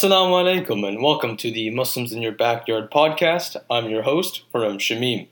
[0.00, 3.54] Assalamu alaikum and welcome to the Muslims in Your Backyard podcast.
[3.68, 5.28] I'm your host, Haram Shamim.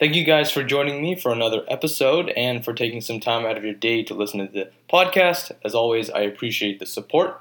[0.00, 3.56] Thank you guys for joining me for another episode and for taking some time out
[3.56, 5.52] of your day to listen to the podcast.
[5.64, 7.40] As always, I appreciate the support.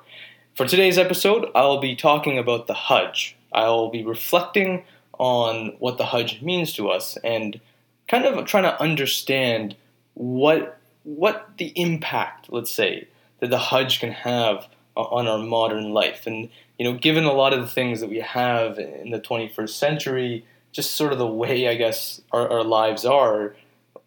[0.53, 3.35] For today's episode, I'll be talking about the Hajj.
[3.51, 4.83] I'll be reflecting
[5.17, 7.59] on what the Hajj means to us and
[8.07, 9.75] kind of trying to understand
[10.13, 13.07] what what the impact, let's say,
[13.39, 16.27] that the Hajj can have on our modern life.
[16.27, 19.69] And you know, given a lot of the things that we have in the 21st
[19.69, 23.55] century, just sort of the way I guess our, our lives are,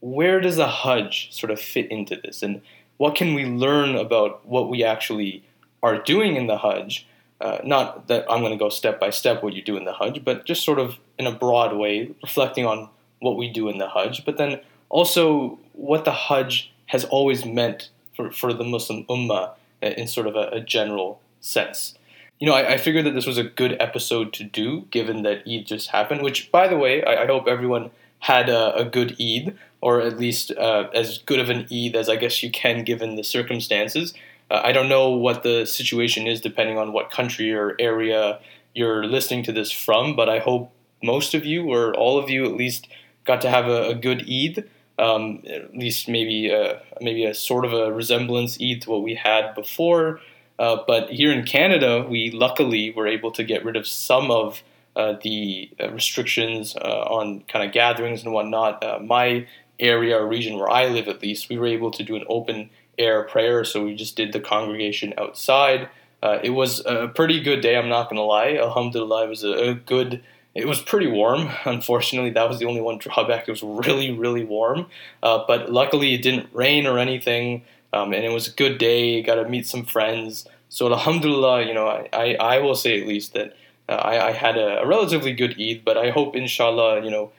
[0.00, 2.62] where does the Hajj sort of fit into this, and
[2.96, 5.42] what can we learn about what we actually
[5.82, 7.06] are doing in the Hajj?
[7.40, 9.94] Uh, not that I'm going to go step by step what you do in the
[9.94, 12.90] Hajj, but just sort of in a broad way, reflecting on
[13.20, 14.60] what we do in the Hajj, but then
[14.90, 20.36] also what the Hajj has always meant for, for the Muslim Ummah in sort of
[20.36, 21.94] a, a general sense.
[22.40, 25.42] You know, I, I, figured that this was a good episode to do, given that
[25.46, 26.22] Eid just happened.
[26.22, 30.18] Which, by the way, I, I hope everyone had a, a, good Eid, or at
[30.18, 34.14] least uh, as good of an Eid as I guess you can, given the circumstances.
[34.50, 38.40] Uh, I don't know what the situation is, depending on what country or area
[38.74, 42.46] you're listening to this from, but I hope most of you, or all of you
[42.46, 42.88] at least,
[43.24, 44.64] got to have a, a good Eid
[45.00, 49.14] um, at least maybe uh, maybe a sort of a resemblance Eid to what we
[49.14, 50.20] had before.
[50.60, 54.62] Uh, but here in Canada, we luckily were able to get rid of some of
[54.94, 59.06] uh, the uh, restrictions uh, on kind of gatherings and whatnot.
[59.06, 59.46] My
[59.78, 62.68] area or region where I live, at least, we were able to do an open
[62.98, 63.64] air prayer.
[63.64, 65.88] So we just did the congregation outside.
[66.22, 68.58] it was a pretty good day, I'm not going to lie.
[68.60, 70.22] Alhamdulillah, it was a, a good
[70.54, 71.48] it was pretty warm.
[71.64, 73.48] Unfortunately, that was the only one drawback.
[73.48, 74.86] It was really, really warm.
[75.22, 79.22] Uh, but luckily, it didn't rain or anything, um, and it was a good day.
[79.22, 80.46] Got to meet some friends.
[80.68, 83.56] So, alhamdulillah, you know, I, I, I will say at least that
[83.88, 87.32] uh, I, I, had a, a, relatively good Eid, but I hope, inshallah, you know,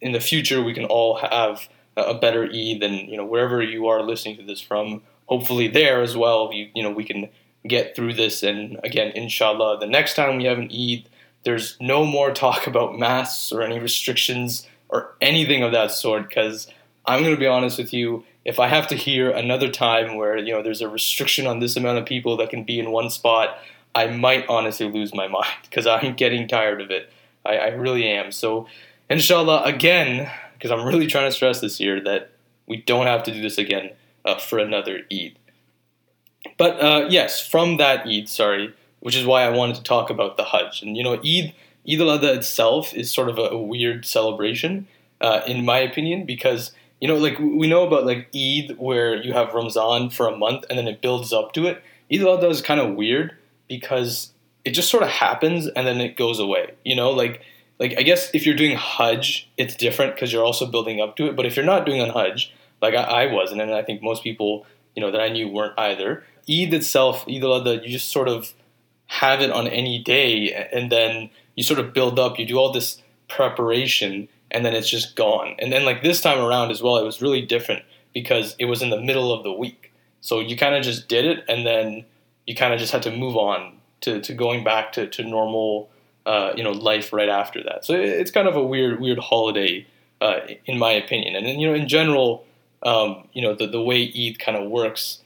[0.00, 3.88] in the future we can all have a better Eid and, you know, wherever you
[3.88, 7.28] are listening to this from, hopefully there as well, you, you know, we can
[7.66, 8.42] get through this.
[8.42, 11.08] And again, inshallah, the next time we have an Eid,
[11.44, 16.68] there's no more talk about masks or any restrictions or anything of that sort because
[17.04, 18.24] I'm going to be honest with you.
[18.48, 21.76] If I have to hear another time where you know there's a restriction on this
[21.76, 23.58] amount of people that can be in one spot,
[23.94, 27.12] I might honestly lose my mind because I'm getting tired of it.
[27.44, 28.32] I, I really am.
[28.32, 28.66] So,
[29.10, 32.30] inshallah, again, because I'm really trying to stress this year that
[32.66, 33.90] we don't have to do this again
[34.24, 35.38] uh, for another Eid.
[36.56, 40.38] But uh, yes, from that Eid, sorry, which is why I wanted to talk about
[40.38, 40.82] the Hajj.
[40.82, 41.52] And you know, Eid
[41.86, 44.86] Eid al-Adha itself is sort of a, a weird celebration,
[45.20, 49.32] uh, in my opinion, because you know, like we know about like Eid where you
[49.32, 51.82] have Ramzan for a month and then it builds up to it.
[52.12, 53.36] Eid al-Adha is kind of weird
[53.68, 54.32] because
[54.64, 56.74] it just sort of happens and then it goes away.
[56.84, 57.42] You know, like
[57.78, 61.26] like I guess if you're doing Hajj, it's different because you're also building up to
[61.28, 61.36] it.
[61.36, 64.22] But if you're not doing on Hajj, like I, I wasn't, and I think most
[64.22, 64.66] people
[64.96, 66.24] you know that I knew weren't either.
[66.50, 68.54] Eid itself, Eid al-Adha, you just sort of
[69.08, 72.70] have it on any day and then you sort of build up you do all
[72.70, 75.54] this preparation and then it's just gone.
[75.58, 78.82] And then like this time around as well it was really different because it was
[78.82, 79.92] in the middle of the week.
[80.20, 82.04] So you kind of just did it and then
[82.46, 85.90] you kind of just had to move on to, to going back to, to normal
[86.26, 87.84] uh, you know life right after that.
[87.84, 89.86] So it's kind of a weird weird holiday
[90.20, 91.36] uh, in my opinion.
[91.36, 92.44] And then you know in general
[92.82, 95.22] um, you know the, the way Eid kind of works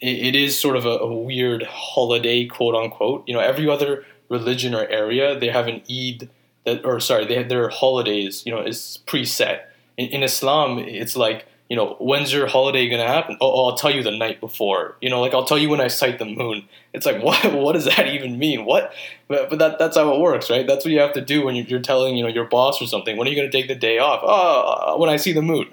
[0.00, 3.24] it, it is sort of a, a, weird holiday, quote unquote.
[3.26, 6.28] You know, every other religion or area they have an Eid
[6.68, 8.42] that, or sorry, they have their holidays.
[8.46, 9.62] You know, is preset.
[9.96, 13.36] In, in Islam, it's like you know, when's your holiday gonna happen?
[13.40, 14.96] Oh, oh, I'll tell you the night before.
[15.02, 16.66] You know, like I'll tell you when I sight the moon.
[16.94, 17.52] It's like, what?
[17.52, 18.64] What does that even mean?
[18.64, 18.92] What?
[19.28, 20.66] But, but that that's how it works, right?
[20.66, 23.16] That's what you have to do when you're, telling you know your boss or something.
[23.16, 24.20] When are you gonna take the day off?
[24.22, 25.68] Oh, when I see the moon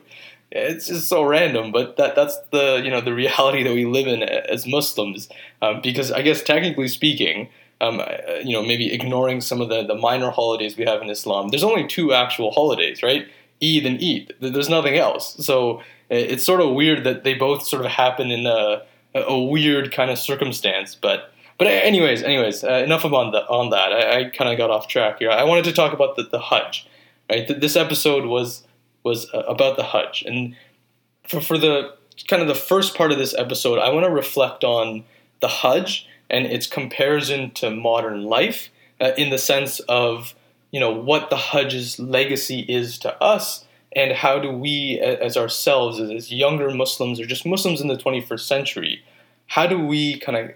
[0.56, 4.08] it's just so random, but that that's the you know the reality that we live
[4.08, 5.30] in as Muslims.
[5.62, 7.50] Um, because I guess technically speaking,
[7.82, 8.06] um, uh,
[8.44, 11.64] you know maybe ignoring some of the the minor holidays we have in Islam, there's
[11.64, 13.28] only two actual holidays, right?
[13.64, 14.34] Eid and Eid.
[14.40, 15.36] There's nothing else.
[15.46, 18.84] So it's sort of weird that they both sort of happen in a
[19.14, 21.32] a weird kind of circumstance, but.
[21.58, 23.94] But anyways, anyways, uh, enough on the, on that.
[23.94, 25.32] I, I kind of got off track here.
[25.32, 26.86] I wanted to talk about the, the Hajj.
[27.30, 28.64] Right, this episode was
[29.06, 30.24] was uh, about the Hajj.
[30.24, 30.54] And
[31.24, 31.94] for, for the
[32.28, 35.06] kind of the first part of this episode, I want to reflect on
[35.40, 38.70] the Hajj and its comparison to modern life
[39.02, 40.36] uh, in the sense of
[40.72, 46.00] you know what the Hajj's legacy is to us and how do we as ourselves
[46.00, 49.04] as younger Muslims or just Muslims in the 21st century
[49.48, 50.52] how do we kind of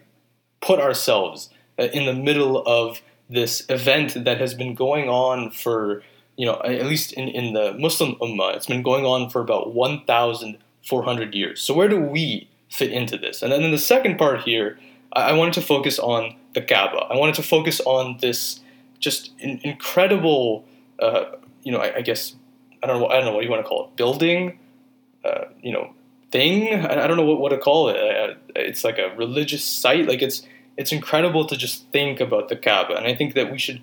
[0.62, 6.02] put ourselves uh, in the middle of this event that has been going on for,
[6.36, 9.74] you know, at least in, in the Muslim Ummah, it's been going on for about
[9.74, 11.62] 1,400 years.
[11.62, 13.42] So, where do we fit into this?
[13.42, 14.80] And then in the second part here,
[15.14, 16.98] I, wanted to focus on the Kaaba.
[17.10, 18.60] I wanted to focus on this
[19.00, 20.66] just in, incredible,
[21.00, 21.26] uh,
[21.64, 22.36] you know, I, I, guess,
[22.84, 24.60] I don't know, I don't know what you want to call it, building,
[25.24, 25.94] uh, you know,
[26.32, 26.74] thing.
[26.74, 28.38] I, I, don't know what, what to call it.
[28.56, 30.08] It's like a religious site.
[30.08, 30.44] Like it's,
[30.78, 32.96] it's incredible to just think about the Kaaba.
[32.96, 33.82] And I think that we should,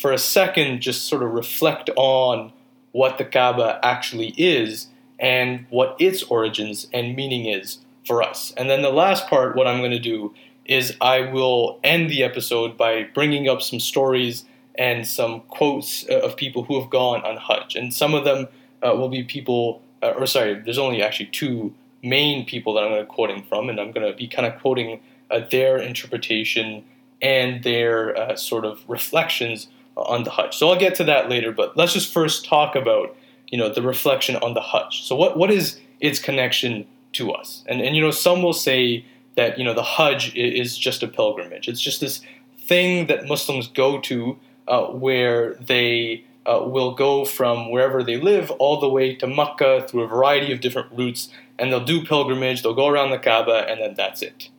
[0.00, 2.52] for a second, just sort of reflect on
[2.92, 4.88] what the Kaaba actually is
[5.18, 8.52] and what its origins and meaning is for us.
[8.56, 10.34] And then the last part, what I'm going to do
[10.68, 14.44] is I will end the episode by bringing up some stories
[14.76, 17.74] and some quotes uh, of people who have gone on Hajj.
[17.74, 18.46] And some of them
[18.82, 22.90] uh, will be people, uh, or sorry, there's only actually two main people that I'm
[22.90, 25.00] going to quoting from, and I'm going to be kind of quoting
[25.30, 26.84] uh, their interpretation
[27.20, 29.66] and their uh, sort of reflections
[29.96, 30.54] on the Hajj.
[30.54, 33.16] So I'll get to that later, but let's just first talk about
[33.48, 35.02] you know the reflection on the Hajj.
[35.02, 37.64] So what what is its connection to us?
[37.66, 39.04] And and you know some will say
[39.38, 41.68] that you know the Hajj is just a pilgrimage.
[41.68, 42.20] It's just this
[42.66, 44.36] thing that Muslims go to
[44.66, 49.86] uh, where they uh, will go from wherever they live all the way to Mecca
[49.88, 52.62] through a variety of different routes, and they'll do pilgrimage.
[52.62, 54.50] They'll go around the Kaaba, and then that's it.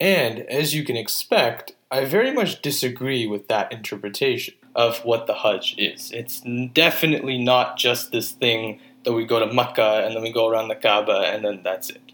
[0.00, 5.34] And as you can expect, I very much disagree with that interpretation of what the
[5.34, 6.12] Hajj is.
[6.12, 6.40] It's
[6.72, 10.68] definitely not just this thing that we go to Mecca and then we go around
[10.68, 12.12] the Kaaba and then that's it.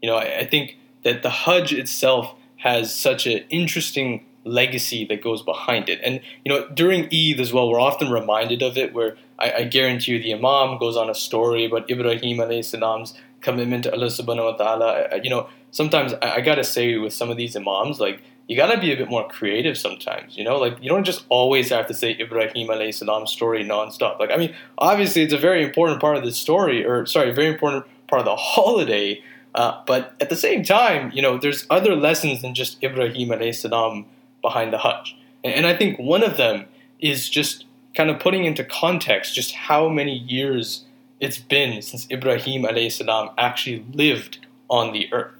[0.00, 5.22] You know, I, I think that the Hajj itself has such an interesting legacy that
[5.22, 6.00] goes behind it.
[6.02, 9.64] And, you know, during Eid as well, we're often reminded of it where I, I
[9.64, 14.06] guarantee you the Imam goes on a story about Ibrahim alayhi salam's commitment to Allah
[14.06, 15.20] subhanahu wa ta'ala.
[15.22, 18.80] You know, sometimes I, I gotta say with some of these imams, like you gotta
[18.80, 20.58] be a bit more creative sometimes, you know?
[20.58, 24.18] Like you don't just always have to say Ibrahim alayhi salam's story nonstop.
[24.18, 27.34] Like I mean, obviously it's a very important part of the story, or sorry, a
[27.34, 29.22] very important part of the holiday.
[29.54, 33.54] Uh, but at the same time, you know, there's other lessons than just Ibrahim alayhi
[33.54, 34.06] salam
[34.42, 35.16] behind the Hajj.
[35.42, 36.66] And, and I think one of them
[37.00, 37.64] is just
[37.94, 40.84] kind of putting into context just how many years
[41.20, 45.38] it's been since Ibrahim alayhi salam actually lived on the earth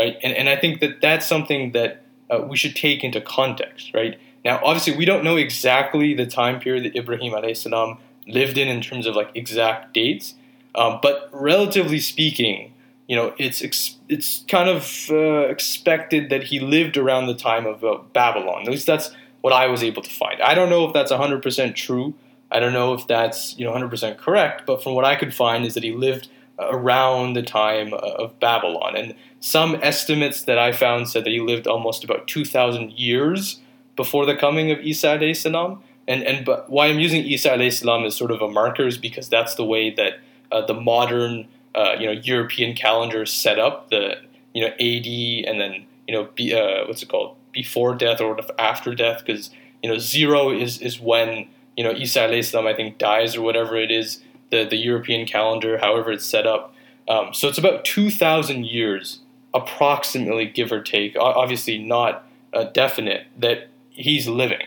[0.00, 0.16] right?
[0.22, 4.18] And, and I think that that's something that uh, we should take into context, right?
[4.44, 8.68] Now, obviously, we don't know exactly the time period that Ibrahim alayhi salam lived in
[8.68, 10.34] in terms of like exact dates,
[10.74, 12.69] um, but relatively speaking,
[13.10, 17.66] you know, it's ex- it's kind of uh, expected that he lived around the time
[17.66, 18.62] of uh, Babylon.
[18.62, 19.10] At least that's
[19.40, 20.40] what I was able to find.
[20.40, 22.14] I don't know if that's 100% true.
[22.52, 25.66] I don't know if that's you know 100% correct, but from what I could find
[25.66, 26.28] is that he lived
[26.60, 28.94] around the time of Babylon.
[28.94, 33.58] And some estimates that I found said that he lived almost about 2,000 years
[33.96, 35.82] before the coming of Isa alayhi salam.
[36.06, 38.98] And, and but why I'm using Isa alayhi salam as sort of a marker is
[38.98, 40.20] because that's the way that
[40.52, 43.90] uh, the modern uh, you know European calendar set up.
[43.90, 44.16] The
[44.54, 48.38] you know AD and then you know be, uh, what's it called before death or
[48.58, 49.50] after death because
[49.82, 53.76] you know zero is is when you know Isa salam I think dies or whatever
[53.76, 56.74] it is the, the European calendar, however it's set up.
[57.08, 59.20] Um, so it's about 2,000 years,
[59.54, 64.66] approximately, give or take, obviously not uh, definite, that he's living,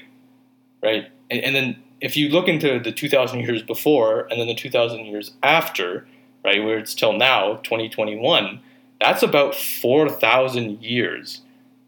[0.81, 1.09] right?
[1.29, 5.05] And, and then if you look into the 2,000 years before and then the 2,000
[5.05, 6.07] years after,
[6.43, 8.59] right, where it's till now, 2021,
[8.99, 11.41] that's about 4,000 years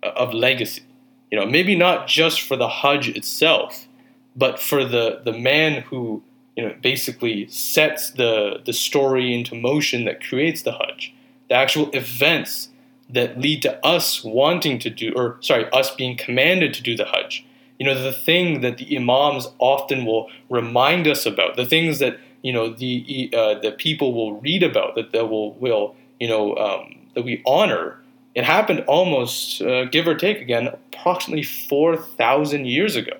[0.03, 0.83] of legacy.
[1.31, 3.87] You know, maybe not just for the Hajj itself,
[4.35, 6.23] but for the, the man who
[6.55, 11.13] you know, basically sets the, the story into motion that creates the Hajj.
[11.49, 12.69] The actual events
[13.09, 17.05] that lead to us wanting to do, or sorry, us being commanded to do the
[17.05, 17.45] Hajj.
[17.77, 22.17] You know, the thing that the Imams often will remind us about, the things that,
[22.45, 26.55] you know, the, uh, the people will read about, that they will, will you know,
[26.57, 27.99] um, that we honor.
[28.35, 33.17] It happened almost, uh, give or take again, approximately 4,000 years ago.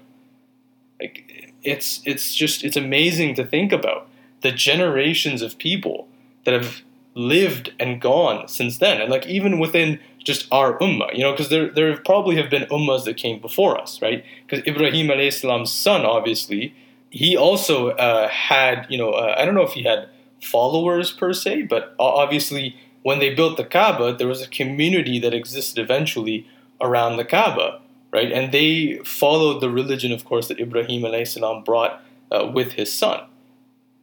[0.99, 4.07] Like, it's it's just it's amazing to think about
[4.41, 6.07] the generations of people
[6.43, 6.81] that have
[7.15, 11.49] lived and gone since then and like even within just our ummah you know because
[11.49, 15.71] there there probably have been ummahs that came before us right because ibrahim alayhi salam's
[15.71, 16.75] son obviously
[17.15, 20.09] he also uh, had you know uh, i don't know if he had
[20.41, 25.33] followers per se but obviously when they built the kaaba there was a community that
[25.33, 26.45] existed eventually
[26.81, 27.79] around the kaaba
[28.15, 28.31] right?
[28.31, 33.25] And they followed the religion, of course, that Ibrahim salam brought uh, with his son.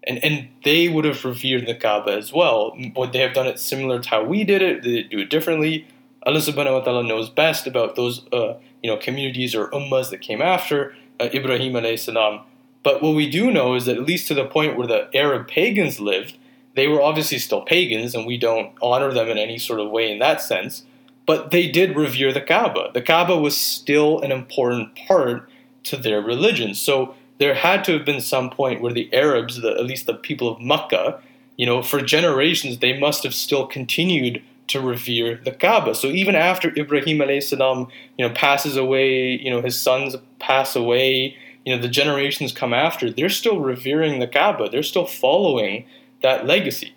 [0.04, 2.76] And, and they would have revered the Kaaba as well.
[2.96, 4.82] Would they have done it similar to how we did it?
[4.82, 5.86] Did they do it differently?
[6.26, 10.20] Allah subhanahu wa ta'ala knows best about those uh, you know communities or ummahs that
[10.20, 12.42] came after uh, Ibrahim alayhi salam.
[12.82, 15.48] But what we do know is that at least to the point where the Arab
[15.48, 16.36] pagans lived,
[16.74, 20.10] they were obviously still pagans, and we don't honor them in any sort of way
[20.10, 20.84] in that sense.
[21.26, 22.90] But they did revere the Kaaba.
[22.92, 25.48] The Kaaba was still an important part
[25.84, 26.74] to their religion.
[26.74, 30.14] So there had to have been some point where the Arabs, the, at least the
[30.14, 31.20] people of Makkah,
[31.56, 35.94] you know, for generations, they must have still continued to revere the Kaaba.
[35.94, 40.74] So even after Ibrahim alayhi salam, you know, passes away, you know, his sons pass
[40.74, 44.68] away, you know, the generations come after, they're still revering the Kaaba.
[44.68, 45.86] They're still following
[46.22, 46.94] that legacy.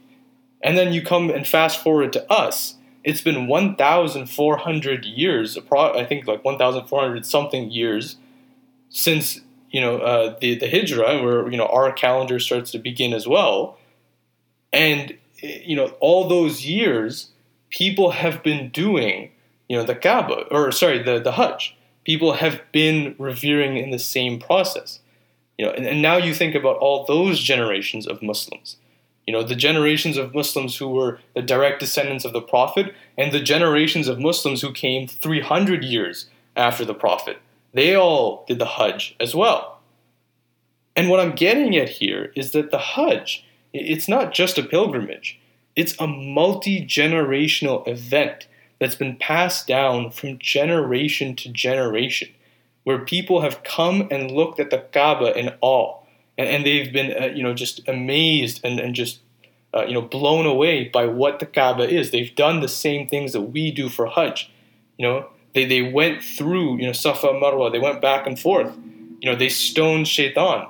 [0.64, 2.76] And then you come and fast forward to us.
[3.04, 8.18] It's been 1,400 years, I think like 1,400 something years
[8.90, 9.42] since
[9.72, 13.28] you know uh, the the hijrah, where you know our calendar starts to begin as
[13.28, 13.78] well,
[14.72, 17.32] and you know all those years,
[17.70, 19.32] people have been doing
[19.68, 21.75] you know the Kaaba or sorry the the Hajj.
[22.06, 25.00] People have been revering in the same process,
[25.58, 28.78] you know, and, and now you think about all those generations of Muslims.
[29.26, 33.32] You know, the generations of Muslims who were the direct descendants of the Prophet, and
[33.32, 37.40] the generations of Muslims who came 300 years after the Prophet
[37.76, 39.80] they all did the Hajj as well.
[40.96, 45.40] And what I'm getting at here is that the Hajj, it's not just a pilgrimage,
[45.76, 48.48] it's a multi generational event
[48.80, 52.30] that's been passed down from generation to generation,
[52.84, 56.00] where people have come and looked at the Kaaba in awe,
[56.38, 59.20] and, and they've been, uh, you know, just amazed and, and just,
[59.74, 62.12] uh, you know, blown away by what the Kaaba is.
[62.12, 64.52] They've done the same things that we do for Hajj,
[64.98, 67.72] you know, they, they went through, you know, Safa Marwa.
[67.72, 68.76] They went back and forth.
[69.22, 70.68] You know, they stoned Shaitan.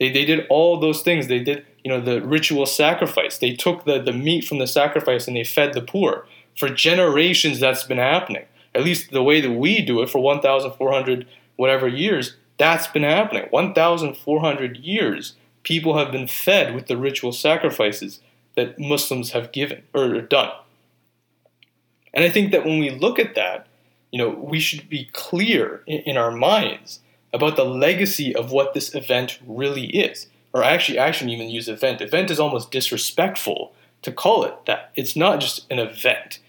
[0.00, 1.28] They, they did all those things.
[1.28, 3.36] They did, you know, the ritual sacrifice.
[3.36, 6.26] They took the, the meat from the sacrifice and they fed the poor.
[6.60, 8.44] For generations, that's been happening.
[8.74, 11.26] At least the way that we do it for 1,400
[11.56, 13.46] whatever years, that's been happening.
[13.48, 18.20] 1,400 years, people have been fed with the ritual sacrifices
[18.56, 20.50] that Muslims have given or done.
[22.12, 23.66] And I think that when we look at that,
[24.10, 27.00] you know, we should be clear in, in our minds
[27.32, 30.26] about the legacy of what this event really is.
[30.52, 32.02] Or actually, I shouldn't even use event.
[32.02, 34.90] Event is almost disrespectful to call it that.
[34.94, 36.40] It's not just an event.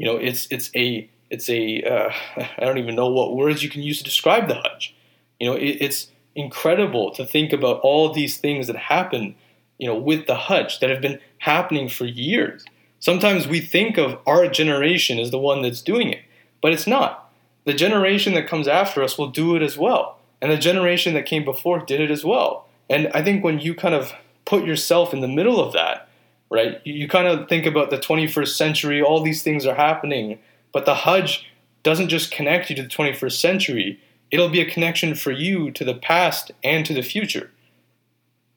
[0.00, 2.10] You know, it's it's a it's a uh,
[2.58, 4.94] I don't even know what words you can use to describe the Hajj.
[5.38, 9.34] You know, it, it's incredible to think about all these things that happen,
[9.76, 12.64] you know, with the Hajj that have been happening for years.
[12.98, 16.22] Sometimes we think of our generation as the one that's doing it,
[16.62, 17.30] but it's not.
[17.66, 20.18] The generation that comes after us will do it as well.
[20.40, 22.66] And the generation that came before did it as well.
[22.88, 24.14] And I think when you kind of
[24.46, 26.08] put yourself in the middle of that,
[26.50, 30.38] right, you, kind of think about the 21st century, all these things are happening,
[30.72, 31.46] but the Hajj
[31.82, 35.84] doesn't just connect you to the 21st century, it'll be a connection for you to
[35.84, 37.50] the past and to the future.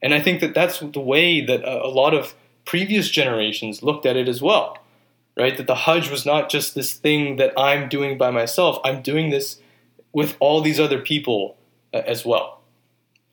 [0.02, 2.34] And I think that that's the way that a, a lot of
[2.64, 4.78] previous generations looked at it as well,
[5.36, 5.56] right?
[5.56, 9.30] That the Hajj was not just this thing that I'm doing by myself, I'm doing
[9.30, 9.60] this
[10.12, 11.56] with all these other people
[11.92, 12.60] uh, as well.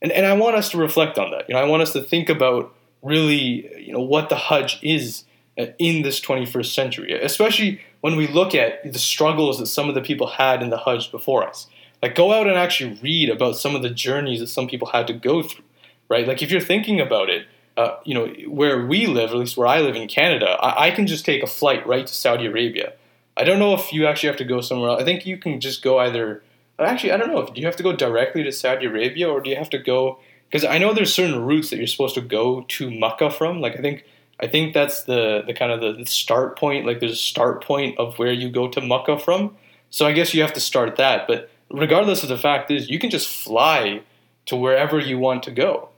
[0.01, 1.47] And, and I want us to reflect on that.
[1.47, 5.23] You know, I want us to think about really, you know, what the Hajj is
[5.57, 9.95] uh, in this 21st century, especially when we look at the struggles that some of
[9.95, 11.67] the people had in the Hajj before us.
[12.01, 15.07] Like, go out and actually read about some of the journeys that some people had
[15.07, 15.65] to go through,
[16.09, 16.27] right?
[16.27, 17.45] Like, if you're thinking about it,
[17.77, 20.91] uh, you know, where we live, at least where I live in Canada, I, I,
[20.91, 22.93] can just take a flight right to Saudi Arabia.
[23.37, 25.01] I don't know if you actually have to go somewhere else.
[25.01, 26.43] I think you can just go either.
[26.77, 27.45] Actually, I don't know.
[27.45, 30.19] Do you have to go directly to Saudi Arabia, or do you have to go?
[30.51, 33.61] Because I know there's certain routes that you're supposed to go to Mecca from.
[33.61, 34.03] Like I think,
[34.39, 36.85] I think that's the the kind of the, start point.
[36.85, 39.55] Like there's a start point of where you go to Mecca from.
[39.89, 41.27] So I guess you have to start that.
[41.27, 44.01] But regardless of the fact is, you can just fly
[44.47, 45.89] to wherever you want to go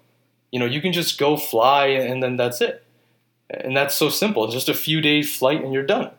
[0.53, 2.85] you know, you can just go fly and then that's it.
[3.49, 4.45] And that's so simple.
[4.45, 6.11] It's just a few days flight and you're done.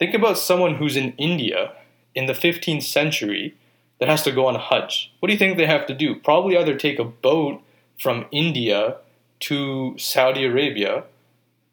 [0.00, 1.72] Think about someone who's in India
[2.12, 3.54] in the 15th century
[4.00, 5.12] that has to go on a Hajj.
[5.20, 6.16] What do you think they have to do?
[6.16, 7.62] Probably either take a boat
[7.98, 8.96] from India
[9.40, 11.04] to Saudi Arabia,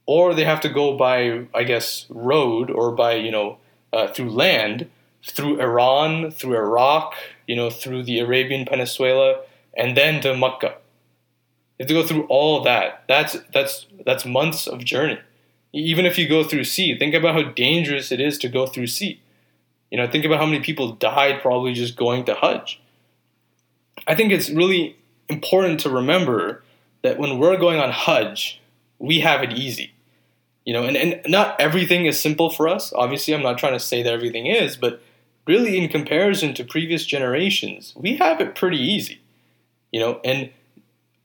[0.06, 3.58] or they have to go by, I guess, road or by, you know,
[3.92, 4.90] uh, through land,
[5.26, 7.14] through Iran, through Iraq,
[7.48, 9.42] you know, through the Arabian Peninsula,
[9.76, 10.76] and then to Mecca.
[11.78, 13.04] You have to go through all that.
[13.08, 15.20] That's that's that's months of journey.
[15.72, 18.88] Even if you go through sea, think about how dangerous it is to go through
[18.88, 19.22] sea.
[19.90, 22.80] You know, think about how many people died probably just going to Hajj.
[24.06, 24.98] I think it's really
[25.30, 26.64] important to remember
[27.02, 28.62] that when we're going on Hajj,
[29.00, 29.94] we have it easy.
[30.66, 32.94] You know, and, and not everything is simple for us.
[32.94, 35.02] Obviously, I'm not trying to say that everything is, but
[35.46, 39.20] really in comparison to previous generations, we have it pretty easy.
[39.92, 40.50] You know, and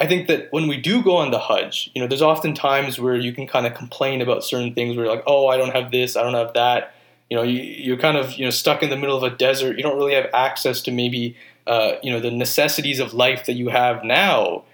[0.00, 3.00] I think that when we do go on the Hajj, you know, there's often times
[3.00, 5.74] where you can kind of complain about certain things where you're like, oh, I don't
[5.74, 6.94] have this, I don't have that.
[7.30, 9.76] You know, you, you're kind of, you know, stuck in the middle of a desert.
[9.76, 11.36] You don't really have access to maybe,
[11.68, 14.64] uh, you know, the necessities of life that you have now.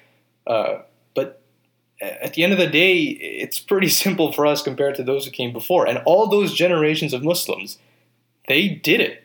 [0.46, 0.78] Uh,
[1.14, 1.42] but
[2.00, 5.30] at the end of the day, it's pretty simple for us compared to those who
[5.30, 5.86] came before.
[5.86, 7.78] And all those generations of Muslims,
[8.48, 9.24] they did it.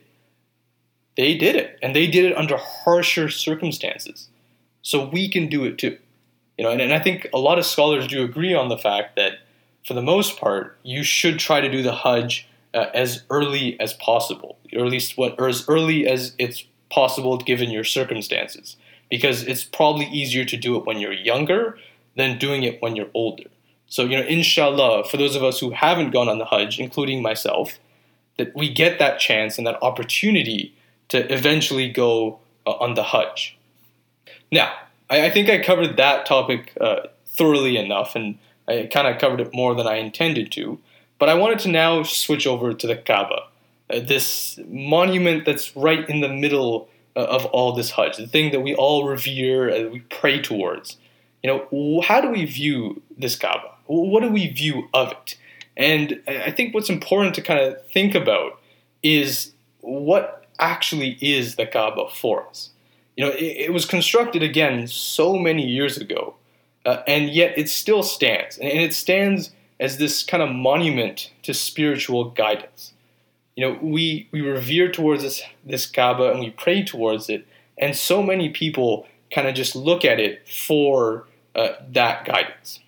[1.16, 1.78] They did it.
[1.84, 4.30] And they did it under harsher circumstances.
[4.82, 5.98] So we can do it too.
[6.58, 9.16] You know, and, and I think a lot of scholars do agree on the fact
[9.16, 9.34] that
[9.86, 13.94] for the most part, you should try to do the Hajj uh, as early as
[13.94, 18.78] possible, or at least what, or as early as it's possible given your circumstances,
[19.10, 21.78] because it's probably easier to do it when you're younger
[22.16, 23.46] than doing it when you're older.
[23.88, 27.22] So, you know, inshallah, for those of us who haven't gone on the Hajj, including
[27.24, 27.80] myself,
[28.38, 30.74] that we get that chance and that opportunity
[31.10, 33.58] to eventually go uh, on the Hajj.
[34.52, 34.72] Now,
[35.10, 39.42] I, I, think I covered that topic uh, thoroughly enough, and I kind of covered
[39.42, 40.80] it more than I intended to.
[41.18, 43.48] But I wanted to now switch over to the Kaaba,
[43.90, 48.52] uh, this monument that's right in the middle uh, of all this Hajj, the thing
[48.52, 50.98] that we all revere and we pray towards.
[51.44, 53.72] You know, how do we view this Kaaba?
[53.86, 55.38] What do we view of it?
[55.78, 58.62] And I think what's important to kind of think about
[59.02, 62.72] is what actually is the Kaaba for us.
[63.16, 66.36] You know, it, it was constructed again so many years ago,
[66.86, 68.58] uh, and yet it still stands.
[68.58, 72.94] And it stands as this kind of monument to spiritual guidance.
[73.60, 77.46] You know, we, we revere towards this, this Kaaba and we pray towards it,
[77.78, 82.80] and so many people kind of just look at it for uh, that guidance.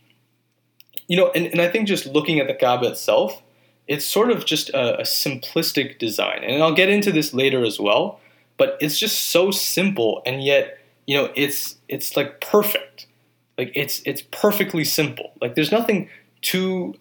[1.08, 3.42] You know, and, and I think just looking at the Kaaba itself,
[3.88, 6.44] it's sort of just a, a simplistic design.
[6.44, 8.22] And I'll get into this later as well
[8.62, 13.08] but it's just so simple and yet you know it's it's like perfect
[13.58, 16.08] like it's it's perfectly simple like there's nothing
[16.44, 16.94] too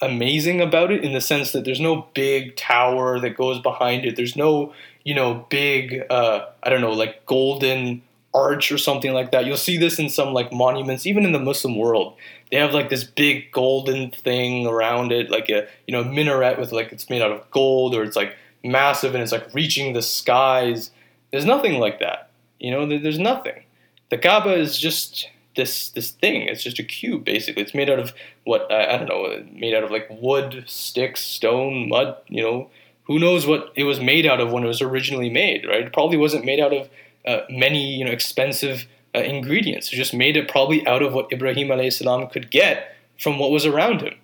[0.00, 4.16] amazing about it in the sense that there's no big tower that goes behind it
[4.16, 4.72] there's no
[5.04, 8.00] you know big uh, i don't know like golden
[8.34, 11.38] arch or something like that you'll see this in some like monuments even in the
[11.38, 12.14] muslim world
[12.50, 16.70] they have like this big golden thing around it like a you know minaret with
[16.70, 20.02] like it's made out of gold or it's like massive and it's like reaching the
[20.02, 20.90] skies
[21.30, 22.30] there's nothing like that.
[22.58, 23.62] You know, there's nothing.
[24.10, 25.28] The Kaaba is just
[25.58, 26.48] this this thing.
[26.48, 27.62] It's just a cube, basically.
[27.62, 31.22] It's made out of what I, I don't know, made out of like wood, sticks,
[31.22, 32.16] stone, mud.
[32.28, 32.70] You know,
[33.02, 35.82] who knows what it was made out of when it was originally made, right?
[35.82, 36.88] It probably wasn't made out of
[37.26, 39.92] uh, many you know expensive uh, ingredients.
[39.92, 43.66] It just made it probably out of what Ibrahim salam could get from what was
[43.66, 44.14] around him.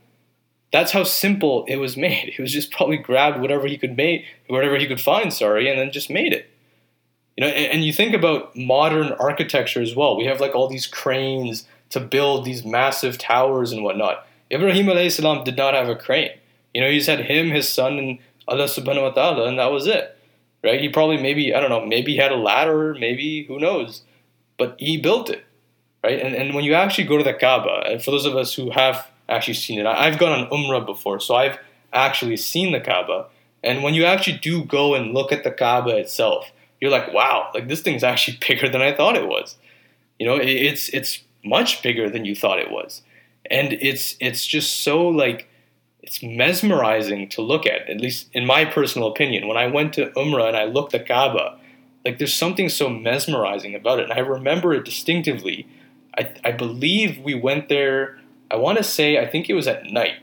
[0.73, 2.35] That's how simple it was made.
[2.38, 5.79] It was just probably grabbed whatever he could make, whatever he could find, sorry, and
[5.79, 6.51] then just made it.
[7.37, 10.16] You know, and, you think about modern architecture as well.
[10.16, 14.27] We have like all these cranes to build these massive towers and whatnot.
[14.53, 16.31] Ibrahim salam did not have a crane.
[16.73, 19.73] You know, he just had him, his son, and Allah subhanahu wa ta'ala, and that
[19.73, 20.16] was it.
[20.62, 20.81] Right?
[20.81, 24.03] He probably maybe, I don't know, maybe he had a ladder, maybe, who knows.
[24.57, 25.44] But he built it.
[26.03, 26.20] Right?
[26.20, 28.70] And, and when you actually go to the Kaaba, and for those of us who
[28.70, 31.59] have actually seen it, I've gone on Umrah before, so I've
[31.92, 33.27] actually seen the Kaaba.
[33.62, 36.53] And when you actually do go and look at the Kaaba itself,
[36.85, 39.57] you're like, wow, like this thing's actually bigger than I thought it was.
[40.18, 43.01] You know, it's it's much bigger than you thought it was,
[43.51, 45.49] and it's it's just so like
[46.03, 47.88] it's mesmerizing to look at.
[47.88, 51.09] At least in my personal opinion, when I went to Umrah and I looked at
[51.09, 51.59] Kaaba,
[52.05, 55.66] like there's something so mesmerizing about it, and I remember it distinctively.
[56.18, 58.20] I I believe we went there.
[58.51, 60.16] I want to say I think it was at night,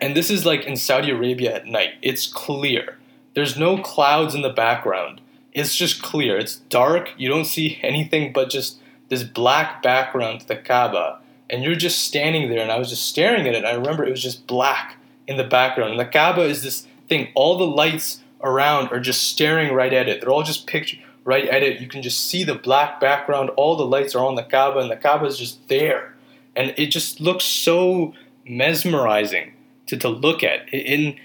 [0.00, 1.96] and this is like in Saudi Arabia at night.
[2.00, 2.96] It's clear.
[3.34, 5.20] There's no clouds in the background
[5.56, 6.36] it's just clear.
[6.36, 7.12] It's dark.
[7.16, 11.20] You don't see anything but just this black background to the Kaaba.
[11.48, 13.64] And you're just standing there, and I was just staring at it.
[13.64, 15.92] I remember it was just black in the background.
[15.92, 17.28] And the Kaaba is this thing.
[17.34, 20.20] All the lights around are just staring right at it.
[20.20, 21.80] They're all just pictured right at it.
[21.80, 23.48] You can just see the black background.
[23.56, 26.14] All the lights are on the Kaaba, and the Kaaba is just there.
[26.54, 28.12] And it just looks so
[28.46, 29.54] mesmerizing
[29.86, 30.68] to, to look at.
[30.68, 31.16] In,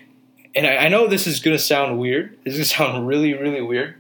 [0.56, 2.38] and I, I know this is going to sound weird.
[2.46, 3.96] This is to sound really, really weird.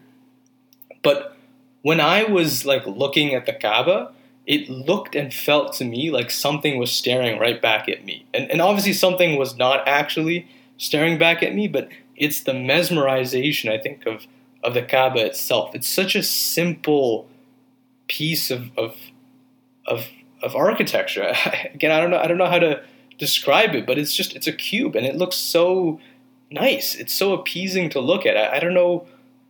[1.01, 1.35] But
[1.81, 4.11] when I was like looking at the Kaaba,
[4.45, 8.25] it looked and felt to me like something was staring right back at me.
[8.33, 13.71] And, and obviously, something was not actually staring back at me, but it's the mesmerization,
[13.71, 14.25] I think, of,
[14.63, 15.75] of the Kaaba itself.
[15.75, 17.27] It's such a simple
[18.07, 18.95] piece of, of,
[19.85, 20.07] of,
[20.41, 21.33] of architecture.
[21.73, 22.83] Again, I don't know, I don't know how to
[23.17, 25.99] describe it, but it's just it's a cube and it looks so
[26.49, 26.95] nice.
[26.95, 28.35] It's so appeasing to look at.
[28.35, 29.07] I, I don't know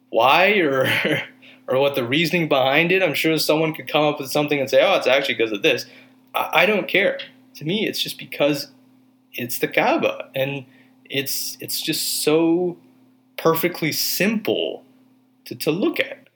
[0.09, 0.91] why or
[1.71, 3.01] or what the reasoning behind it.
[3.01, 5.61] I'm sure someone could come up with something and say, "Oh, it's actually because of
[5.61, 5.85] this."
[6.35, 7.19] I, I don't care.
[7.55, 8.67] To me, it's just because
[9.33, 10.65] it's the Kaaba and
[11.05, 12.77] it's it's just so
[13.37, 14.83] perfectly simple
[15.45, 16.27] to, to look at.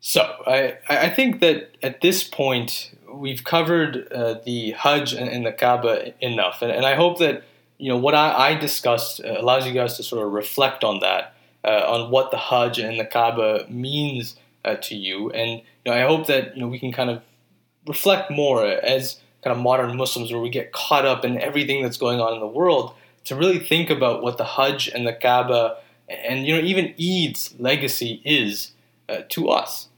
[0.00, 5.46] So I, I think that at this point we've covered uh, the Hajj and, and,
[5.46, 7.44] the Kaaba enough, and, and, I hope that
[7.78, 11.00] you know what I, I discussed uh, allows you guys to sort of reflect on
[11.00, 15.90] that, uh, on what the Hajj and the Kaaba means uh, to you, and you
[15.90, 17.22] know, I hope that you know we can kind of
[17.86, 21.96] reflect more as kind of modern Muslims, where we get caught up in everything that's
[21.96, 22.94] going on in the world,
[23.24, 27.54] to really think about what the Hajj and the Kaaba and you know even Eid's
[27.58, 28.72] legacy is
[29.08, 29.88] uh, to us.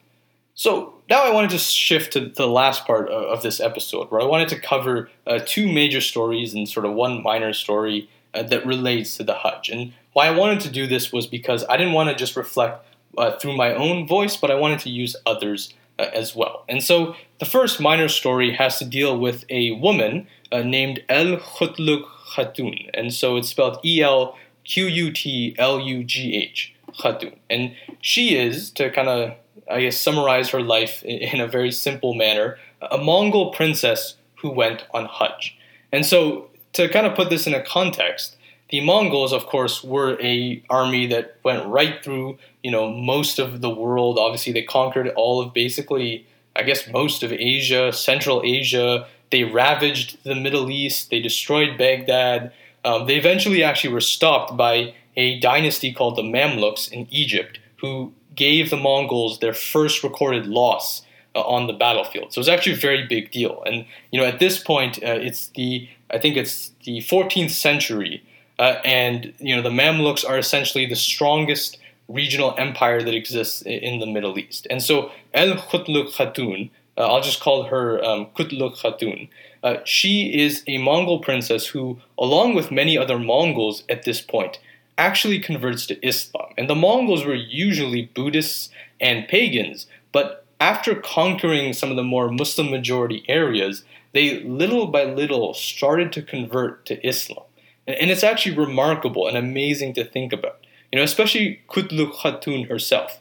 [0.55, 4.25] So now I wanted to shift to the last part of, this episode, where I
[4.25, 8.65] wanted to cover uh, two major stories and sort of one minor story uh, that
[8.65, 9.69] relates to the Hajj.
[9.71, 12.87] And why I wanted to do this was because I didn't want to just reflect
[13.19, 16.65] uh, through my own voice, but I wanted to use others uh, as well.
[16.69, 21.37] And so the first minor story has to deal with a woman uh, named El
[21.37, 22.91] Qutlugh Khatun.
[22.95, 27.37] And so it's spelled E L Q U T L U G H, Khatun.
[27.49, 29.35] And she is, to kind of
[29.71, 32.59] I guess, summarize her life in a very simple manner
[32.91, 35.57] a Mongol princess who went on Hajj.
[35.93, 38.37] And so, to kind of put this in a context,
[38.75, 43.61] the Mongols, of course, were a army that went right through, you know, most of
[43.61, 44.19] the world.
[44.19, 49.07] Obviously, they conquered all of basically, I guess, most of Asia, Central Asia.
[49.31, 51.11] They ravaged the Middle East.
[51.11, 52.53] They destroyed Baghdad.
[52.85, 58.13] Um, they eventually actually were stopped by a dynasty called the Mamluks in Egypt, who
[58.35, 61.03] gave the Mongols their first recorded loss
[61.37, 62.33] uh, on the battlefield.
[62.33, 63.63] So it's actually a very big deal.
[63.67, 68.25] And you know, at this point, uh, it's the I think it's the 14th century,
[68.59, 74.01] uh, and you know the Mamluks are essentially the strongest regional empire that exists in
[74.01, 74.67] the Middle East.
[74.69, 79.29] And so El Qutlugh Khatun, uh, I'll just call her um, Kutluk Khatun.
[79.63, 84.61] Uh, she is a Mongol princess who, along with many other Mongols at this point,
[84.99, 86.53] actually converts to Islam.
[86.59, 88.69] And the Mongols were usually Buddhists
[89.01, 95.05] and pagans, but after conquering some of the more Muslim majority areas, they little by
[95.05, 97.45] little started to convert to Islam.
[97.87, 100.65] And it's actually remarkable and amazing to think about.
[100.91, 103.21] You know, especially Kutluk Khatun herself.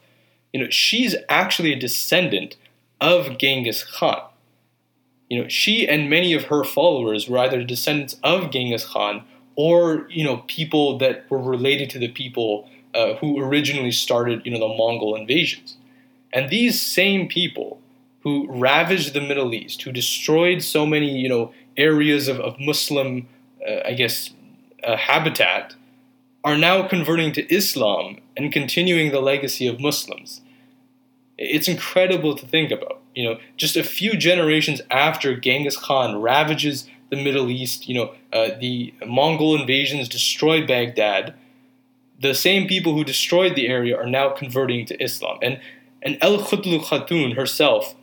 [0.53, 2.55] You know, she's actually a descendant
[3.01, 4.21] of Genghis Khan.
[5.29, 10.07] You know, she and many of her followers were either descendants of Genghis Khan or
[10.09, 14.59] you know people that were related to the people uh, who originally started you know
[14.59, 15.77] the Mongol invasions.
[16.31, 17.79] And these same people
[18.21, 23.27] who ravaged the Middle East, who destroyed so many you know areas of, of Muslim,
[23.67, 24.31] uh, I guess,
[24.83, 25.75] uh, habitat,
[26.43, 30.41] are now converting to Islam and continuing the legacy of Muslims.
[31.37, 33.01] It's incredible to think about.
[33.15, 38.13] You know, just a few generations after Genghis Khan ravages the Middle East, you know,
[38.31, 41.35] uh, the Mongol invasions destroyed Baghdad.
[42.19, 45.37] The same people who destroyed the area are now converting to Islam.
[45.41, 45.59] And,
[46.01, 47.95] and El Khutlu Khatun herself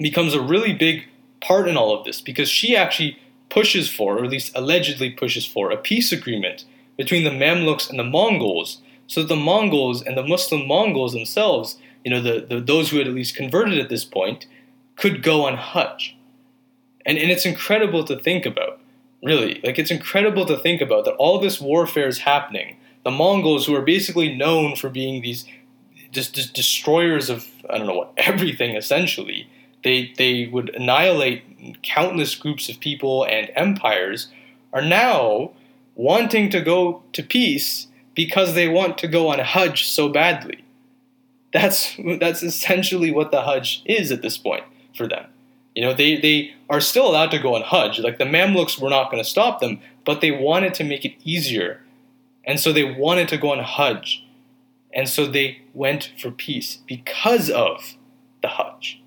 [0.00, 1.04] becomes a really big
[1.40, 3.18] part in all of this because she actually
[3.50, 6.64] pushes for, or at least allegedly pushes for, a peace agreement
[6.96, 11.78] between the Mamluks and the Mongols so that the Mongols and the Muslim Mongols themselves,
[12.04, 14.46] you know, the, the, those who had at least converted at this point,
[14.96, 16.16] could go on Hajj.
[17.06, 18.80] And, and it's incredible to think about,
[19.22, 19.60] really.
[19.64, 22.76] Like, it's incredible to think about that all this warfare is happening.
[23.04, 25.46] The Mongols, who are basically known for being these
[26.10, 29.48] just, just destroyers of, I don't know what, everything essentially,
[29.84, 34.28] they, they would annihilate countless groups of people and empires,
[34.72, 35.52] are now
[35.94, 40.64] wanting to go to peace because they want to go on Hajj so badly.
[41.52, 44.64] That's, that's essentially what the Hajj is at this point
[44.96, 45.26] for them.
[45.74, 48.00] You know, they, they are still allowed to go on Hajj.
[48.00, 51.14] Like the Mamluks were not going to stop them, but they wanted to make it
[51.24, 51.82] easier.
[52.44, 54.24] And so they wanted to go on Hajj.
[54.92, 57.94] And so they went for peace because of
[58.42, 59.00] the Hajj.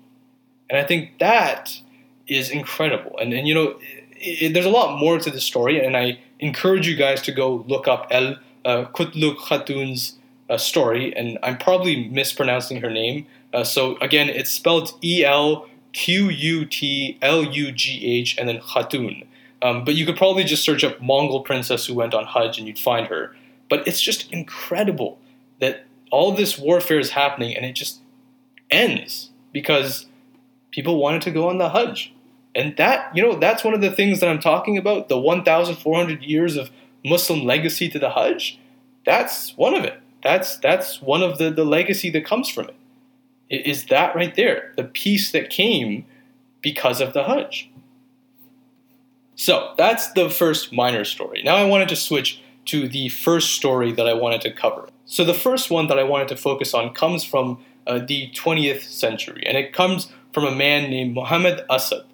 [0.72, 1.78] And I think that
[2.26, 3.18] is incredible.
[3.18, 3.78] And, and you know,
[4.16, 7.32] it, it, there's a lot more to the story, and I encourage you guys to
[7.32, 10.16] go look up El uh, Kutluk Khatun's
[10.48, 13.26] uh, story, and I'm probably mispronouncing her name.
[13.52, 18.48] Uh, so again, it's spelled E L Q U T L U G H, and
[18.48, 19.26] then Khatun.
[19.60, 22.66] Um, but you could probably just search up Mongol princess who went on Hajj and
[22.66, 23.36] you'd find her.
[23.68, 25.18] But it's just incredible
[25.60, 28.00] that all this warfare is happening and it just
[28.70, 30.06] ends because
[30.72, 32.12] people wanted to go on the Hajj.
[32.54, 36.22] And that, you know, that's one of the things that I'm talking about the 1,400
[36.22, 36.70] years of
[37.04, 38.58] Muslim legacy to the Hajj.
[39.06, 40.00] That's one of it.
[40.22, 42.76] That's, that's one of the, the legacy that comes from it.
[43.48, 43.66] it.
[43.66, 46.04] Is that right there, the peace that came
[46.60, 47.70] because of the Hajj.
[49.34, 51.42] So that's the first minor story.
[51.42, 54.88] Now I wanted to switch to the first story that I wanted to cover.
[55.04, 58.82] So the first one that I wanted to focus on comes from uh, the 20th
[58.82, 62.04] century, and it comes from a man named Muhammad Asad.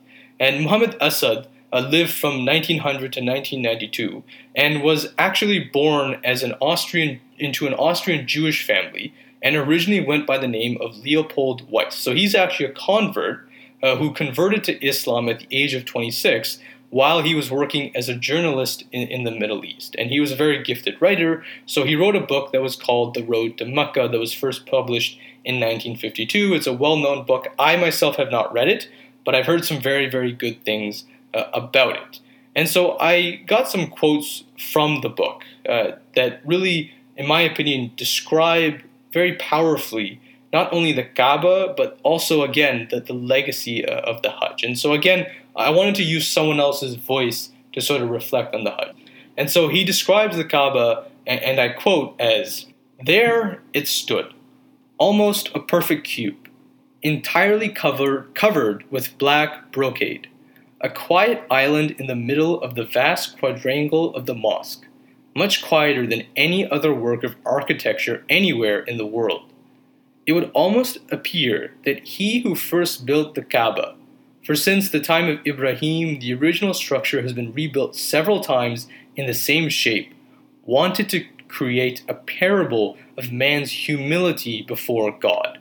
[0.41, 4.23] And Muhammad Asad uh, lived from 1900 to 1992
[4.55, 10.27] and was actually born as an Austrian into an Austrian Jewish family and originally went
[10.27, 11.95] by the name of Leopold Weiss.
[11.95, 13.49] So he's actually a convert
[13.83, 16.59] uh, who converted to Islam at the age of 26
[16.91, 19.95] while he was working as a journalist in, in, the Middle East.
[19.99, 23.15] And he was a very gifted writer, so he wrote a book that was called
[23.15, 25.19] The Road to Mecca that was first published
[25.49, 26.53] in 1952.
[26.53, 27.49] It's a well known book.
[27.59, 28.89] I myself have not read it,
[29.25, 32.21] but I've heard some very, very good things uh, about it.
[32.55, 37.93] And so I got some quotes from the book uh, that really, in my opinion,
[37.97, 38.83] describe
[39.13, 40.21] very powerfully
[40.53, 44.65] not only the Kaaba, but also, again, the, the legacy uh, of the Hajj.
[44.65, 48.65] And so, again, I wanted to use someone else's voice to sort of reflect on
[48.65, 48.97] the Hajj.
[49.37, 52.67] And so he describes the Kaaba, and, and I quote, as
[53.05, 54.33] There it stood,
[54.99, 56.49] almost a perfect cube,
[57.03, 60.29] entirely covered, covered with black brocade,
[60.81, 64.87] a quiet island in the middle of the vast quadrangle of the mosque,
[65.35, 69.53] much quieter than any other work of architecture anywhere in the world.
[70.27, 73.95] It would almost appear that he who first built the Kaaba,
[74.45, 79.27] for since the time of Ibrahim the original structure has been rebuilt several times in
[79.27, 80.13] the same shape,
[80.65, 85.59] wanted to create a parable of man's humility before God.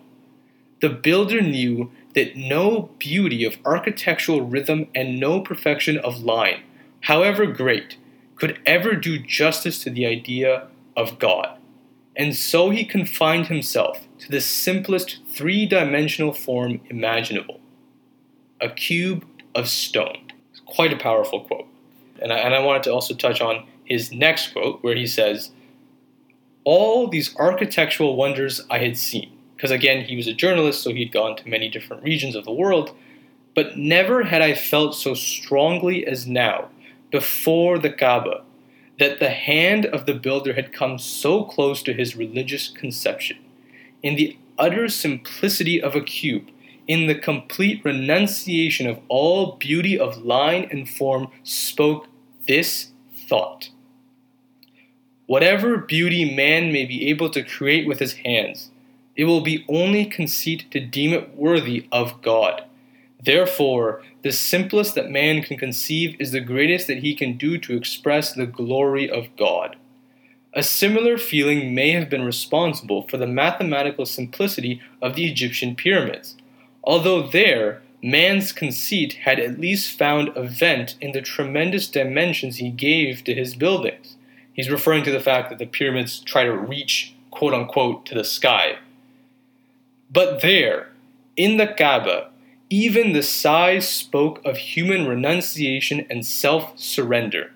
[0.80, 6.62] The builder knew that no beauty of architectural rhythm and no perfection of line,
[7.02, 7.98] however great,
[8.36, 11.58] could ever do justice to the idea of God.
[12.16, 17.60] And so he confined himself to the simplest three dimensional form imaginable
[18.60, 20.18] a cube of stone.
[20.52, 21.68] It's quite a powerful quote.
[22.20, 25.52] And I, and I wanted to also touch on his next quote, where he says,
[26.70, 31.14] All these architectural wonders I had seen, because again, he was a journalist, so he'd
[31.14, 32.94] gone to many different regions of the world,
[33.56, 36.68] but never had I felt so strongly as now
[37.10, 38.44] before the Kaaba
[39.00, 43.38] that the hand of the builder had come so close to his religious conception.
[44.04, 46.50] In the utter simplicity of a cube,
[46.86, 52.08] in the complete renunciation of all beauty of line and form, spoke
[52.46, 52.92] this
[53.30, 53.70] thought.
[55.28, 58.72] Whatever beauty man may be able to create with his hands,
[59.18, 62.64] it will be only conceit to deem it worthy of God.
[63.22, 67.76] Therefore, the simplest that man can conceive is the greatest that he can do to
[67.76, 69.76] express the glory of God.
[70.54, 76.38] A similar feeling may have been responsible for the mathematical simplicity of the Egyptian pyramids,
[76.84, 82.70] although there, man's conceit had at least found a vent in the tremendous dimensions he
[82.70, 84.17] gave to his buildings.
[84.58, 88.26] He's referring to the fact that the pyramids try to reach, quote unquote, to the
[88.26, 88.80] sky.
[90.12, 90.90] But there,
[91.38, 92.32] in the Kaaba,
[92.70, 97.52] even the size spoke of human renunciation and self surrender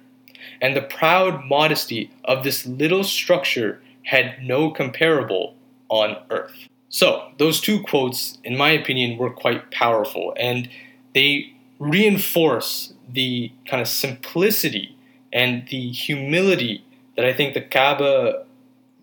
[0.62, 5.56] and the proud modesty of this little structure had no comparable
[5.90, 6.68] on earth.
[6.90, 10.70] So, those two quotes, in my opinion, were quite powerful and
[11.14, 14.96] they reinforce the kind of simplicity
[15.34, 16.86] and the humility
[17.16, 18.46] that I think the Kaaba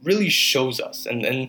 [0.02, 1.06] really shows us.
[1.06, 1.48] And, and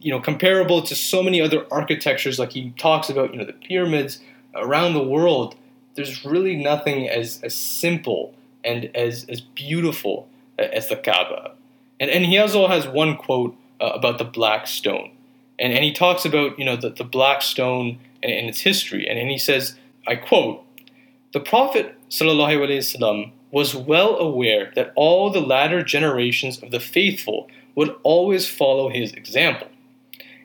[0.00, 3.52] you know, comparable to so many other architectures, like he talks about, you know, the
[3.52, 4.20] pyramids
[4.54, 5.56] around the world,
[5.94, 8.34] there's really nothing as, as simple
[8.64, 11.52] and as, as beautiful as the Kaaba.
[12.00, 15.12] And, and he also has one quote uh, about the black stone.
[15.58, 19.08] And, and he talks about, you know, the, the black stone and, and its history.
[19.08, 20.64] And, and he says, I quote,
[21.32, 26.80] the Prophet, sallallahu alayhi wasallam, was well aware that all the latter generations of the
[26.80, 29.68] faithful would always follow his example.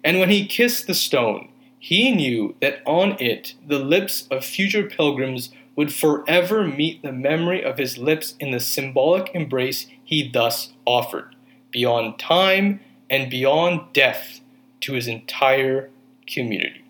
[0.04, 4.84] And when he kissed the stone, he knew that on it the lips of future
[4.84, 10.74] pilgrims would forever meet the memory of his lips in the symbolic embrace he thus
[10.86, 11.36] offered,
[11.72, 14.40] beyond time and beyond death,
[14.82, 15.90] to his entire
[16.28, 16.83] community.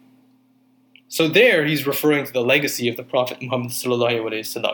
[1.13, 3.71] So there he's referring to the legacy of the Prophet Muhammad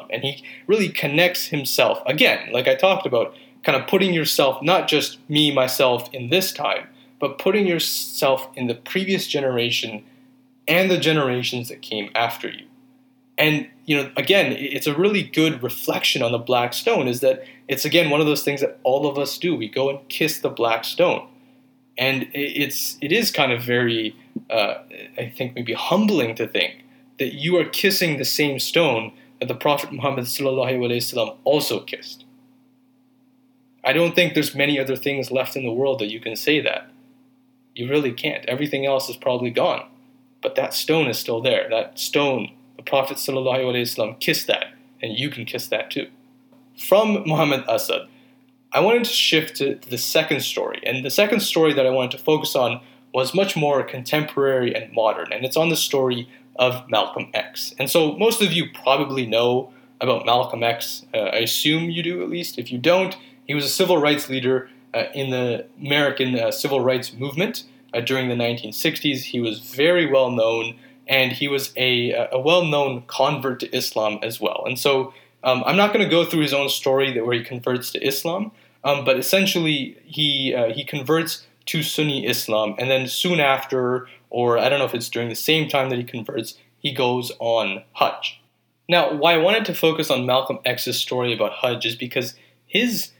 [0.09, 4.87] and he really connects himself again, like I talked about, kind of putting yourself not
[4.87, 6.87] just me myself in this time,
[7.19, 10.05] but putting yourself in the previous generation
[10.65, 12.67] and the generations that came after you.
[13.37, 17.09] And you know, again, it's a really good reflection on the black stone.
[17.09, 19.57] Is that it's again one of those things that all of us do.
[19.57, 21.27] We go and kiss the black stone,
[21.97, 24.15] and it's it is kind of very,
[24.49, 24.75] uh,
[25.17, 26.83] I think, maybe humbling to think
[27.19, 30.27] that you are kissing the same stone that the Prophet Muhammad
[31.43, 32.25] also kissed.
[33.83, 36.59] I don't think there's many other things left in the world that you can say
[36.61, 36.89] that.
[37.75, 38.45] You really can't.
[38.45, 39.87] Everything else is probably gone.
[40.41, 41.67] But that stone is still there.
[41.69, 44.67] That stone, the Prophet ﷺ kissed that,
[45.01, 46.07] and you can kiss that too.
[46.77, 48.07] From Muhammad Asad,
[48.71, 50.81] I wanted to shift to, to the second story.
[50.85, 52.81] And the second story that I wanted to focus on
[53.13, 55.31] was much more contemporary and modern.
[55.31, 57.73] And it's on the story of Malcolm X.
[57.79, 61.05] And so most of you probably know about Malcolm X.
[61.13, 62.57] Uh, I assume you do at least.
[62.57, 66.81] If you don't, he was a civil rights leader uh, in the American uh, civil
[66.81, 69.23] rights movement uh, during the 1960s.
[69.23, 74.19] He was very well known, and he was a, a well known convert to Islam
[74.21, 74.63] as well.
[74.65, 77.43] And so um, I'm not going to go through his own story that where he
[77.43, 78.51] converts to Islam,
[78.83, 84.57] um, but essentially he uh, he converts to Sunni Islam, and then soon after, or
[84.57, 87.83] I don't know if it's during the same time that he converts, he goes on
[87.93, 88.41] Hajj.
[88.87, 92.33] Now, why I wanted to focus on Malcolm X's story about Hajj is because
[92.65, 93.11] his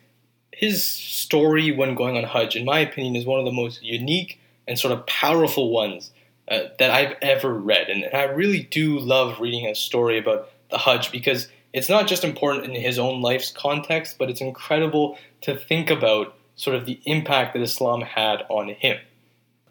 [0.52, 4.40] his story when going on Hajj, in my opinion, is one of the most unique
[4.68, 6.12] and sort of powerful ones
[6.48, 7.88] uh, that I've ever read.
[7.88, 12.24] And I really do love reading a story about the Hajj because it's not just
[12.24, 17.00] important in his own life's context, but it's incredible to think about sort of the
[17.06, 18.98] impact that Islam had on him.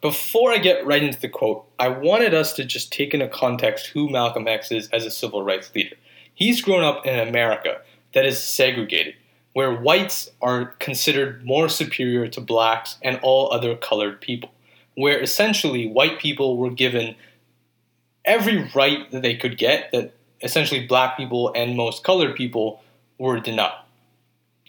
[0.01, 3.87] Before I get right into the quote, I wanted us to just take into context
[3.87, 5.95] who Malcolm X is as a civil rights leader.
[6.33, 7.81] He's grown up in America
[8.13, 9.15] that is segregated
[9.53, 14.49] where whites are considered more superior to blacks and all other colored people,
[14.95, 17.15] where essentially white people were given
[18.25, 22.81] every right that they could get that essentially black people and most colored people
[23.17, 23.73] were denied.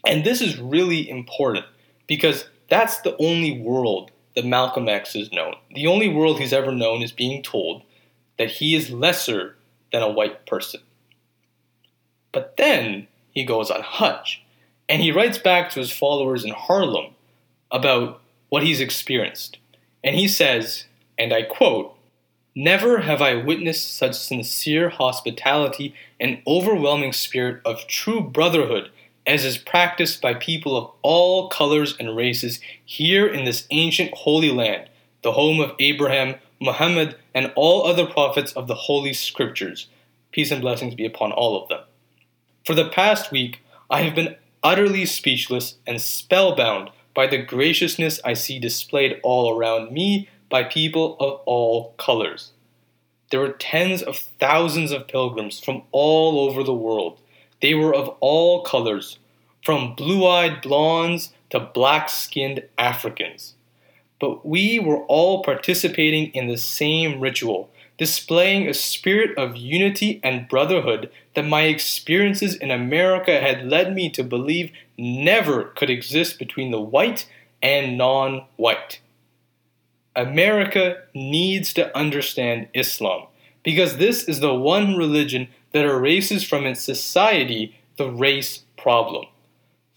[0.07, 1.67] And this is really important
[2.11, 5.55] because that's the only world that Malcolm X is known.
[5.77, 7.83] The only world he's ever known is being told
[8.37, 9.55] that he is lesser
[9.93, 10.81] than a white person.
[12.33, 14.43] But then he goes on Hajj
[14.89, 17.15] and he writes back to his followers in Harlem
[17.71, 19.59] about what he's experienced.
[20.03, 21.95] And he says, and I quote,
[22.57, 28.91] Never have I witnessed such sincere hospitality and overwhelming spirit of true brotherhood
[29.31, 34.51] as is practiced by people of all colors and races here in this ancient holy
[34.51, 34.89] land,
[35.23, 39.87] the home of Abraham, Muhammad, and all other prophets of the Holy Scriptures.
[40.33, 41.79] Peace and blessings be upon all of them.
[42.67, 48.35] For the past week, I have been utterly speechless and spellbound by the graciousness I
[48.35, 52.51] see displayed all around me by people of all colors.
[53.31, 57.21] There were tens of thousands of pilgrims from all over the world.
[57.61, 59.19] They were of all colors,
[59.63, 63.55] from blue eyed blondes to black skinned Africans.
[64.19, 70.49] But we were all participating in the same ritual, displaying a spirit of unity and
[70.49, 76.71] brotherhood that my experiences in America had led me to believe never could exist between
[76.71, 77.27] the white
[77.63, 79.01] and non white.
[80.17, 83.27] America needs to understand Islam
[83.63, 89.27] because this is the one religion that erases from its society the race problem.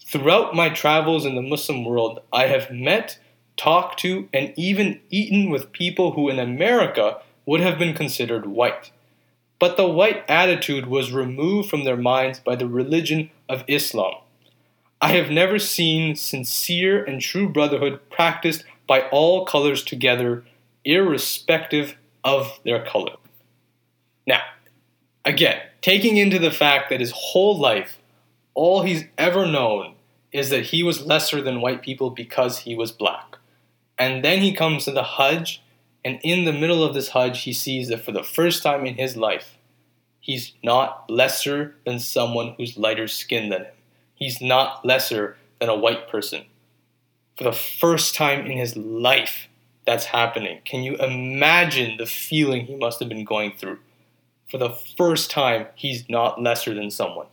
[0.04, 3.18] Throughout my travels in the Muslim world, I have met,
[3.56, 8.90] talked to, and even eaten with people who in America would have been considered white.
[9.58, 14.14] But the white attitude was removed from their minds by the religion of Islam.
[15.00, 20.44] I have never seen sincere and true brotherhood practiced by all colors together,
[20.84, 23.16] irrespective of their color.
[24.26, 24.42] Now,
[25.24, 27.98] again, taking into the fact that his whole life,
[28.54, 29.94] all he's ever known
[30.32, 33.36] is that he was lesser than white people because he was black.
[33.98, 35.60] And then he comes to the Hajj
[36.04, 38.96] and in the middle of this Hajj, he sees that for the first time in
[38.96, 39.56] his life,
[40.20, 43.74] he's not lesser than someone who's lighter skinned than him.
[44.14, 46.44] He's not lesser than a white person.
[47.38, 49.48] For the first time in his life,
[49.86, 50.60] that's happening.
[50.64, 53.78] Can you imagine the feeling he must have been going through?
[54.50, 57.26] For the first time, he's not lesser than someone.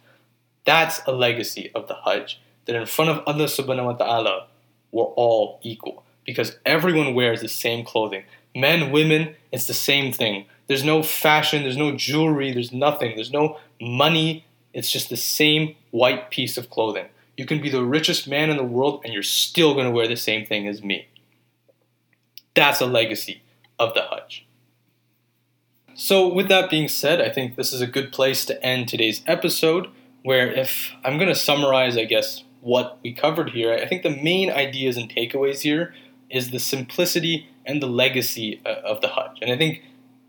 [0.66, 2.40] That's a legacy of the Hajj.
[2.66, 4.48] That in front of Allah subhanahu wa ta'ala,
[4.92, 6.04] we're all equal.
[6.26, 8.24] Because everyone wears the same clothing
[8.56, 10.46] men, women, it's the same thing.
[10.68, 14.46] There's no fashion, there's no jewelry, there's nothing, there's no money.
[14.74, 17.08] It's just the same white piece of clothing.
[17.38, 20.08] You can be the richest man in the world and you're still going to wear
[20.08, 21.08] the same thing as me.
[22.54, 23.42] That's a legacy
[23.80, 24.46] of the Hajj.
[26.04, 29.22] So, with that being said, I think this is a good place to end today's
[29.28, 29.88] episode.
[30.24, 34.10] Where, if I'm going to summarize, I guess, what we covered here, I think the
[34.10, 35.94] main ideas and takeaways here
[36.28, 39.38] is the simplicity and the legacy uh, of the Hajj.
[39.44, 39.84] And I think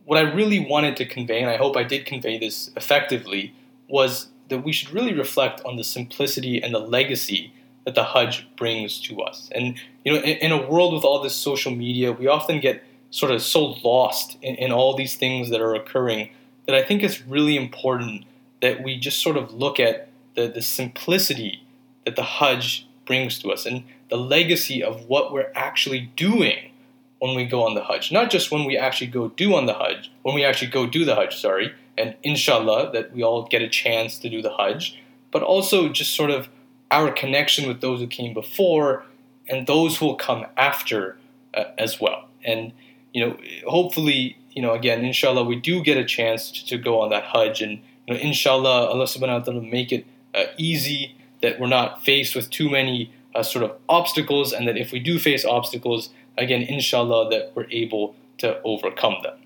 [0.05, 3.55] what I really wanted to convey, and I hope I did convey this effectively,
[3.89, 7.51] was that we should really reflect on the simplicity and the legacy
[7.87, 9.49] that the Hajj brings to us.
[9.55, 12.85] And you know, in, in a world with all this social media, we often get
[13.13, 16.31] sort of so lost in, in all these things that are occurring
[16.67, 18.25] that I think it's really important
[18.61, 21.63] that we just sort of look at the, the simplicity
[22.05, 26.71] that the Hajj brings to us and the legacy of what we're actually doing
[27.19, 28.11] when we go on the Hajj.
[28.11, 31.05] Not just when we actually go do on the Hajj, when we actually go do
[31.05, 34.99] the Hajj, sorry, and inshallah that we all get a chance to do the Hajj,
[35.31, 36.49] but also just sort of
[36.91, 39.05] our connection with those who came before
[39.49, 41.17] and those who will come after
[41.55, 42.29] uh, as well.
[42.45, 42.73] And
[43.13, 43.37] you know,
[43.67, 47.25] hopefully, you know, again, inshallah, we do get a chance to, to go on that
[47.25, 51.67] Hajj, and you know, inshallah, Allah Subhanahu wa Taala make it uh, easy that we're
[51.67, 55.45] not faced with too many uh, sort of obstacles, and that if we do face
[55.45, 59.39] obstacles, again, inshallah, that we're able to overcome them.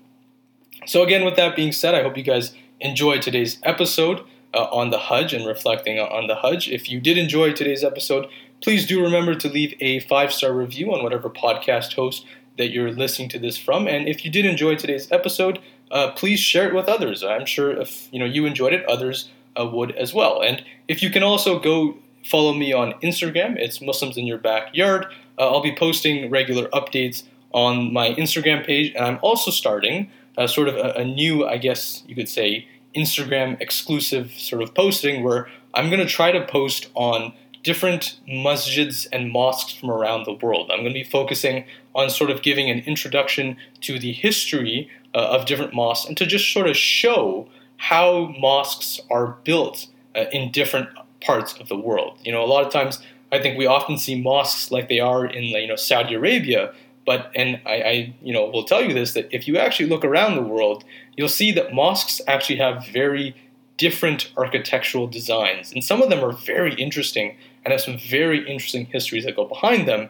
[0.85, 4.21] So, again, with that being said, I hope you guys enjoyed today's episode
[4.53, 6.69] uh, on the Hajj and reflecting on the Hajj.
[6.69, 8.27] If you did enjoy today's episode,
[8.61, 12.25] please do remember to leave a five star review on whatever podcast host
[12.57, 13.87] that you're listening to this from.
[13.87, 15.59] And if you did enjoy today's episode,
[15.91, 17.23] uh, please share it with others.
[17.23, 19.29] I'm sure if you know you enjoyed it, others
[19.59, 20.41] uh, would as well.
[20.41, 25.05] And if you can also go follow me on Instagram, it's Muslims in Your Backyard.
[25.37, 30.47] Uh, I'll be posting regular updates on my Instagram page, and I'm also starting uh,
[30.47, 35.23] sort of a, a, new, I guess you could say, Instagram exclusive sort of posting
[35.23, 37.33] where I'm going to try to post on
[37.63, 40.69] different masjids and mosques from around the world.
[40.71, 45.17] I'm going to be focusing on sort of giving an introduction to the history uh,
[45.17, 47.47] of different mosques and to just sort of show
[47.77, 50.89] how mosques are built uh, in different
[51.21, 52.17] parts of the world.
[52.23, 53.01] You know, a lot of times
[53.31, 56.73] I think we often see mosques like they are in you know Saudi Arabia,
[57.05, 60.05] but and I, I you know will tell you this that if you actually look
[60.05, 60.83] around the world,
[61.15, 63.35] you'll see that mosques actually have very
[63.77, 67.37] different architectural designs, and some of them are very interesting
[67.67, 70.09] and have some very interesting histories that go behind them.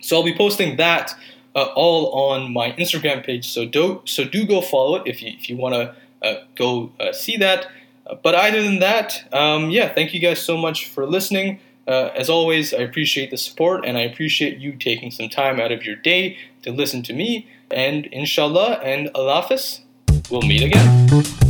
[0.00, 1.14] So I'll be posting that
[1.54, 3.46] uh, all on my Instagram page.
[3.46, 5.94] So do so do go follow it if you if you want to
[6.26, 7.66] uh, go uh, see that.
[8.06, 11.60] Uh, but other than that, um, yeah, thank you guys so much for listening.
[11.86, 15.72] Uh, as always, I appreciate the support and I appreciate you taking some time out
[15.72, 17.46] of your day to listen to me.
[17.70, 19.46] And inshallah and Allah
[20.30, 21.43] we'll meet again.